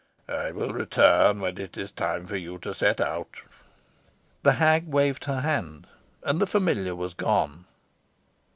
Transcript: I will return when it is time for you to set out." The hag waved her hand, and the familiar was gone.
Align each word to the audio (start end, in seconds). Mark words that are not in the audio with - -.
I 0.27 0.49
will 0.49 0.73
return 0.73 1.41
when 1.41 1.59
it 1.59 1.77
is 1.77 1.91
time 1.91 2.25
for 2.25 2.35
you 2.35 2.57
to 2.63 2.73
set 2.73 2.99
out." 2.99 3.35
The 4.41 4.53
hag 4.53 4.87
waved 4.87 5.25
her 5.25 5.41
hand, 5.41 5.85
and 6.23 6.39
the 6.41 6.47
familiar 6.47 6.95
was 6.95 7.13
gone. 7.13 7.65